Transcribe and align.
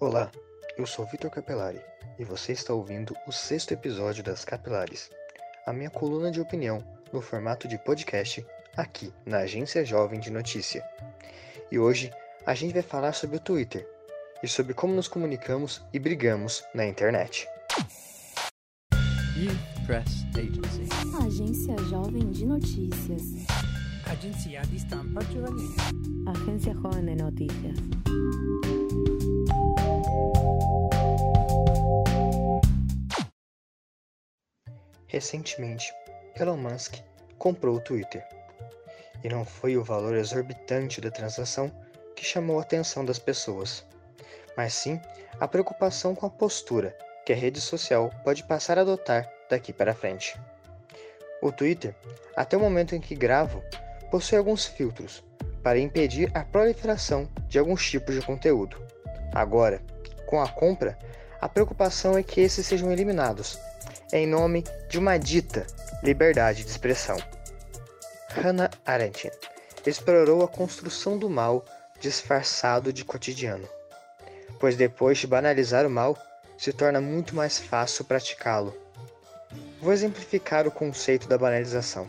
Olá, 0.00 0.30
eu 0.76 0.86
sou 0.86 1.04
Vitor 1.06 1.28
Capelari 1.28 1.80
e 2.20 2.24
você 2.24 2.52
está 2.52 2.72
ouvindo 2.72 3.16
o 3.26 3.32
sexto 3.32 3.72
episódio 3.72 4.22
das 4.22 4.44
Capilares, 4.44 5.10
a 5.66 5.72
minha 5.72 5.90
coluna 5.90 6.30
de 6.30 6.40
opinião 6.40 6.84
no 7.12 7.20
formato 7.20 7.66
de 7.66 7.76
podcast 7.78 8.46
aqui 8.76 9.12
na 9.26 9.38
Agência 9.38 9.84
Jovem 9.84 10.20
de 10.20 10.30
Notícia. 10.30 10.84
E 11.68 11.80
hoje 11.80 12.12
a 12.46 12.54
gente 12.54 12.72
vai 12.72 12.82
falar 12.82 13.12
sobre 13.12 13.38
o 13.38 13.40
Twitter 13.40 13.88
e 14.40 14.46
sobre 14.46 14.72
como 14.72 14.94
nos 14.94 15.08
comunicamos 15.08 15.82
e 15.92 15.98
brigamos 15.98 16.62
na 16.72 16.86
internet. 16.86 17.48
Youth 19.36 19.84
Press 19.84 20.24
Agency. 20.36 20.88
Agência 21.26 21.76
Jovem 21.90 22.30
de 22.30 22.46
Notícias. 22.46 23.57
Agenzia 24.10 24.62
di 24.62 24.78
stampa 24.78 25.20
giovanile. 25.26 25.76
Agencia 26.26 26.72
Joven 26.72 27.04
de 27.04 27.14
Noticias. 27.14 27.76
Recentemente, 35.08 35.92
Elon 36.40 36.56
Musk 36.56 36.94
comprou 37.36 37.76
o 37.76 37.80
Twitter. 37.80 38.26
E 39.22 39.28
não 39.28 39.44
foi 39.44 39.76
o 39.76 39.84
valor 39.84 40.14
exorbitante 40.14 41.02
da 41.02 41.10
transação 41.10 41.70
que 42.16 42.24
chamou 42.24 42.58
a 42.58 42.62
atenção 42.62 43.04
das 43.04 43.18
pessoas, 43.18 43.84
mas 44.56 44.72
sim 44.72 44.98
a 45.38 45.46
preocupação 45.46 46.14
com 46.14 46.24
a 46.24 46.30
postura 46.30 46.96
que 47.26 47.32
a 47.34 47.36
rede 47.36 47.60
social 47.60 48.10
pode 48.24 48.42
passar 48.44 48.78
a 48.78 48.80
adotar 48.80 49.30
daqui 49.50 49.70
para 49.70 49.94
frente. 49.94 50.34
O 51.42 51.52
Twitter, 51.52 51.94
até 52.34 52.56
o 52.56 52.60
momento 52.60 52.94
em 52.94 53.00
que 53.00 53.14
gravo, 53.14 53.62
possui 54.10 54.38
alguns 54.38 54.66
filtros 54.66 55.24
para 55.62 55.78
impedir 55.78 56.30
a 56.34 56.44
proliferação 56.44 57.28
de 57.48 57.58
alguns 57.58 57.88
tipos 57.88 58.14
de 58.14 58.22
conteúdo. 58.22 58.80
Agora, 59.32 59.80
com 60.26 60.40
a 60.40 60.48
compra, 60.48 60.98
a 61.40 61.48
preocupação 61.48 62.16
é 62.16 62.22
que 62.22 62.40
esses 62.40 62.66
sejam 62.66 62.90
eliminados 62.90 63.58
em 64.12 64.26
nome 64.26 64.64
de 64.88 64.98
uma 64.98 65.18
dita 65.18 65.66
liberdade 66.02 66.64
de 66.64 66.70
expressão. 66.70 67.16
Hannah 68.30 68.70
Arendt 68.84 69.30
explorou 69.86 70.42
a 70.42 70.48
construção 70.48 71.18
do 71.18 71.28
mal 71.28 71.64
disfarçado 72.00 72.92
de 72.92 73.04
cotidiano, 73.04 73.68
pois 74.58 74.76
depois 74.76 75.18
de 75.18 75.26
banalizar 75.26 75.86
o 75.86 75.90
mal, 75.90 76.16
se 76.56 76.72
torna 76.72 77.00
muito 77.00 77.34
mais 77.34 77.58
fácil 77.58 78.04
praticá-lo. 78.04 78.76
Vou 79.80 79.92
exemplificar 79.92 80.66
o 80.66 80.70
conceito 80.70 81.28
da 81.28 81.38
banalização. 81.38 82.08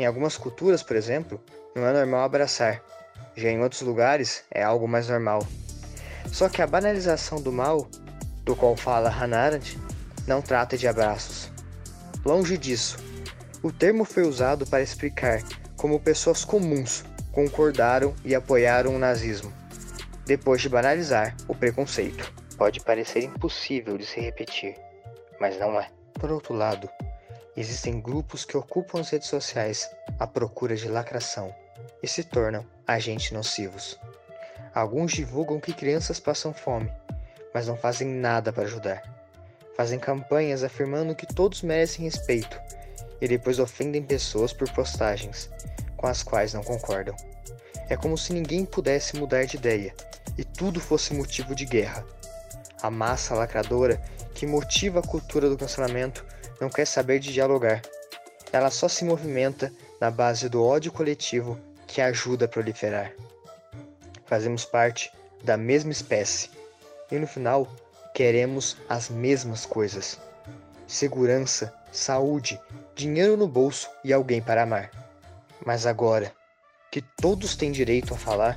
Em 0.00 0.06
algumas 0.06 0.38
culturas, 0.38 0.82
por 0.82 0.96
exemplo, 0.96 1.38
não 1.76 1.86
é 1.86 1.92
normal 1.92 2.24
abraçar, 2.24 2.82
já 3.36 3.50
em 3.50 3.60
outros 3.60 3.82
lugares 3.82 4.42
é 4.50 4.62
algo 4.62 4.88
mais 4.88 5.10
normal. 5.10 5.46
Só 6.32 6.48
que 6.48 6.62
a 6.62 6.66
banalização 6.66 7.38
do 7.38 7.52
mal, 7.52 7.86
do 8.42 8.56
qual 8.56 8.74
fala 8.74 9.10
Hannah 9.10 9.42
Arendt, 9.42 9.78
não 10.26 10.40
trata 10.40 10.78
de 10.78 10.88
abraços. 10.88 11.52
Longe 12.24 12.56
disso, 12.56 12.96
o 13.62 13.70
termo 13.70 14.06
foi 14.06 14.22
usado 14.22 14.66
para 14.66 14.82
explicar 14.82 15.42
como 15.76 16.00
pessoas 16.00 16.46
comuns 16.46 17.04
concordaram 17.30 18.14
e 18.24 18.34
apoiaram 18.34 18.96
o 18.96 18.98
nazismo, 18.98 19.52
depois 20.24 20.62
de 20.62 20.70
banalizar 20.70 21.36
o 21.46 21.54
preconceito. 21.54 22.32
Pode 22.56 22.80
parecer 22.80 23.24
impossível 23.24 23.98
de 23.98 24.06
se 24.06 24.18
repetir, 24.18 24.76
mas 25.38 25.58
não 25.58 25.78
é. 25.78 25.90
Por 26.14 26.32
outro 26.32 26.54
lado, 26.54 26.88
existem 27.56 28.00
grupos 28.00 28.44
que 28.44 28.56
ocupam 28.56 29.00
as 29.00 29.10
redes 29.10 29.28
sociais 29.28 29.90
à 30.18 30.26
procura 30.26 30.76
de 30.76 30.88
lacração 30.88 31.54
e 32.02 32.08
se 32.08 32.24
tornam 32.24 32.64
agentes 32.86 33.32
nocivos. 33.32 33.98
Alguns 34.74 35.12
divulgam 35.12 35.58
que 35.58 35.72
crianças 35.72 36.20
passam 36.20 36.52
fome, 36.52 36.90
mas 37.52 37.66
não 37.66 37.76
fazem 37.76 38.08
nada 38.08 38.52
para 38.52 38.64
ajudar. 38.64 39.02
Fazem 39.76 39.98
campanhas 39.98 40.62
afirmando 40.62 41.14
que 41.14 41.26
todos 41.26 41.62
merecem 41.62 42.04
respeito 42.04 42.60
e 43.20 43.26
depois 43.26 43.58
ofendem 43.58 44.02
pessoas 44.02 44.52
por 44.52 44.70
postagens 44.72 45.50
com 45.96 46.06
as 46.06 46.22
quais 46.22 46.54
não 46.54 46.62
concordam. 46.62 47.14
É 47.88 47.96
como 47.96 48.16
se 48.16 48.32
ninguém 48.32 48.64
pudesse 48.64 49.16
mudar 49.16 49.44
de 49.44 49.56
ideia 49.56 49.94
e 50.38 50.44
tudo 50.44 50.80
fosse 50.80 51.12
motivo 51.12 51.54
de 51.54 51.66
guerra. 51.66 52.04
A 52.80 52.90
massa 52.90 53.34
lacradora 53.34 54.00
que 54.32 54.46
motiva 54.46 55.00
a 55.00 55.06
cultura 55.06 55.50
do 55.50 55.58
cancelamento 55.58 56.24
não 56.60 56.68
quer 56.68 56.86
saber 56.86 57.18
de 57.18 57.32
dialogar. 57.32 57.82
Ela 58.52 58.70
só 58.70 58.88
se 58.88 59.04
movimenta 59.04 59.72
na 60.00 60.10
base 60.10 60.48
do 60.48 60.64
ódio 60.64 60.92
coletivo 60.92 61.58
que 61.86 62.00
ajuda 62.00 62.44
a 62.44 62.48
proliferar. 62.48 63.12
Fazemos 64.26 64.64
parte 64.64 65.10
da 65.42 65.56
mesma 65.56 65.90
espécie 65.90 66.50
e 67.10 67.18
no 67.18 67.26
final 67.26 67.66
queremos 68.14 68.76
as 68.88 69.08
mesmas 69.08 69.64
coisas: 69.64 70.20
segurança, 70.86 71.72
saúde, 71.90 72.60
dinheiro 72.94 73.36
no 73.36 73.48
bolso 73.48 73.88
e 74.04 74.12
alguém 74.12 74.42
para 74.42 74.62
amar. 74.62 74.90
Mas 75.64 75.86
agora 75.86 76.32
que 76.90 77.00
todos 77.00 77.56
têm 77.56 77.70
direito 77.70 78.14
a 78.14 78.16
falar, 78.16 78.56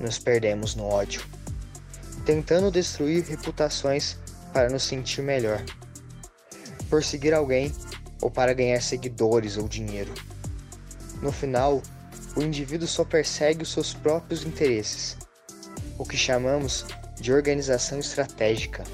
nos 0.00 0.18
perdemos 0.18 0.74
no 0.74 0.86
ódio, 0.86 1.24
tentando 2.26 2.70
destruir 2.70 3.24
reputações 3.24 4.16
para 4.52 4.68
nos 4.68 4.82
sentir 4.82 5.22
melhor, 5.22 5.62
por 6.94 7.02
seguir 7.02 7.34
alguém 7.34 7.72
ou 8.22 8.30
para 8.30 8.54
ganhar 8.54 8.80
seguidores 8.80 9.56
ou 9.56 9.66
dinheiro. 9.66 10.14
No 11.20 11.32
final, 11.32 11.82
o 12.36 12.40
indivíduo 12.40 12.86
só 12.86 13.04
persegue 13.04 13.64
os 13.64 13.72
seus 13.72 13.92
próprios 13.92 14.44
interesses, 14.44 15.16
o 15.98 16.04
que 16.04 16.16
chamamos 16.16 16.86
de 17.16 17.32
organização 17.32 17.98
estratégica. 17.98 18.84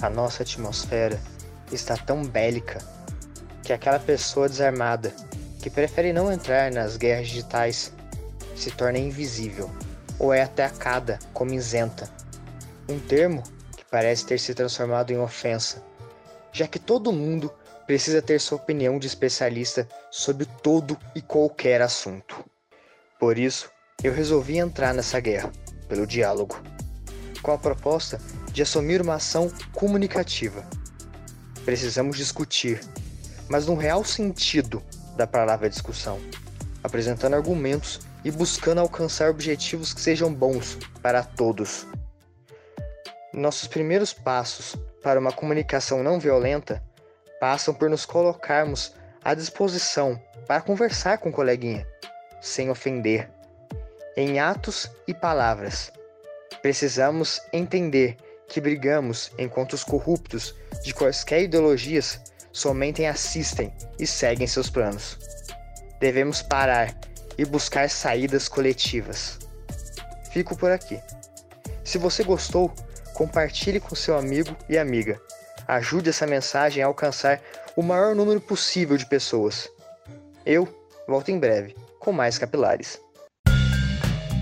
A 0.00 0.08
nossa 0.08 0.44
atmosfera 0.44 1.20
está 1.70 1.94
tão 1.94 2.24
bélica 2.24 2.78
que 3.62 3.74
aquela 3.74 3.98
pessoa 3.98 4.48
desarmada 4.48 5.12
que 5.60 5.68
prefere 5.68 6.10
não 6.10 6.32
entrar 6.32 6.72
nas 6.72 6.96
guerras 6.96 7.28
digitais 7.28 7.92
se 8.56 8.70
torna 8.70 8.98
invisível 8.98 9.70
ou 10.18 10.32
é 10.32 10.40
atacada 10.40 11.18
como 11.34 11.52
isenta. 11.52 12.08
Um 12.88 12.98
termo 12.98 13.42
que 13.76 13.84
parece 13.90 14.24
ter 14.24 14.40
se 14.40 14.54
transformado 14.54 15.10
em 15.10 15.18
ofensa, 15.18 15.91
já 16.52 16.68
que 16.68 16.78
todo 16.78 17.12
mundo 17.12 17.52
precisa 17.86 18.22
ter 18.22 18.40
sua 18.40 18.58
opinião 18.58 18.98
de 18.98 19.06
especialista 19.06 19.88
sobre 20.10 20.46
todo 20.46 20.96
e 21.14 21.20
qualquer 21.20 21.80
assunto. 21.80 22.44
Por 23.18 23.38
isso, 23.38 23.70
eu 24.02 24.12
resolvi 24.12 24.58
entrar 24.58 24.92
nessa 24.92 25.20
guerra, 25.20 25.50
pelo 25.88 26.06
diálogo, 26.06 26.60
com 27.42 27.52
a 27.52 27.58
proposta 27.58 28.20
de 28.52 28.62
assumir 28.62 29.00
uma 29.00 29.14
ação 29.14 29.50
comunicativa. 29.72 30.64
Precisamos 31.64 32.16
discutir, 32.16 32.80
mas 33.48 33.66
no 33.66 33.74
real 33.74 34.04
sentido 34.04 34.82
da 35.16 35.26
palavra 35.26 35.70
discussão, 35.70 36.20
apresentando 36.82 37.34
argumentos 37.34 38.00
e 38.24 38.30
buscando 38.30 38.80
alcançar 38.80 39.30
objetivos 39.30 39.92
que 39.92 40.00
sejam 40.00 40.32
bons 40.32 40.78
para 41.00 41.22
todos. 41.22 41.86
Nossos 43.32 43.66
primeiros 43.66 44.12
passos 44.12 44.76
para 45.02 45.18
uma 45.18 45.32
comunicação 45.32 46.02
não 46.02 46.20
violenta 46.20 46.82
passam 47.40 47.72
por 47.72 47.88
nos 47.88 48.04
colocarmos 48.04 48.94
à 49.24 49.32
disposição 49.32 50.20
para 50.46 50.60
conversar 50.60 51.16
com 51.16 51.30
o 51.30 51.32
coleguinha, 51.32 51.86
sem 52.42 52.68
ofender, 52.68 53.30
em 54.16 54.38
atos 54.38 54.90
e 55.06 55.14
palavras. 55.14 55.90
Precisamos 56.60 57.40
entender 57.54 58.18
que 58.48 58.60
brigamos 58.60 59.32
enquanto 59.38 59.72
os 59.72 59.82
corruptos 59.82 60.54
de 60.82 60.92
quaisquer 60.92 61.42
ideologias 61.42 62.20
somente 62.52 63.02
assistem 63.06 63.72
e 63.98 64.06
seguem 64.06 64.46
seus 64.46 64.68
planos. 64.68 65.18
Devemos 65.98 66.42
parar 66.42 66.94
e 67.38 67.46
buscar 67.46 67.88
saídas 67.88 68.46
coletivas. 68.46 69.38
Fico 70.30 70.54
por 70.54 70.70
aqui. 70.70 71.00
Se 71.82 71.96
você 71.96 72.22
gostou, 72.22 72.70
compartilhe 73.22 73.78
com 73.78 73.94
seu 73.94 74.18
amigo 74.18 74.50
e 74.68 74.76
amiga. 74.76 75.20
Ajude 75.68 76.10
essa 76.10 76.26
mensagem 76.26 76.82
a 76.82 76.86
alcançar 76.86 77.40
o 77.76 77.82
maior 77.82 78.16
número 78.16 78.40
possível 78.40 78.96
de 78.96 79.06
pessoas. 79.06 79.68
Eu 80.44 80.68
volto 81.06 81.28
em 81.30 81.38
breve 81.38 81.76
com 82.00 82.10
mais 82.10 82.36
capilares. 82.36 83.00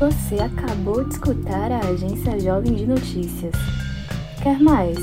Você 0.00 0.36
acabou 0.36 1.04
de 1.04 1.12
escutar 1.12 1.70
a 1.70 1.80
Agência 1.80 2.40
Jovem 2.40 2.72
de 2.74 2.86
Notícias. 2.86 3.54
Quer 4.42 4.58
mais? 4.58 4.96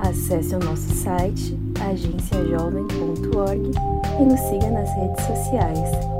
Acesse 0.00 0.54
o 0.54 0.60
nosso 0.60 0.94
site 0.94 1.58
agenciajovem.org 1.90 3.70
e 4.20 4.24
nos 4.24 4.40
siga 4.40 4.70
nas 4.70 4.88
redes 4.94 5.26
sociais. 5.26 6.13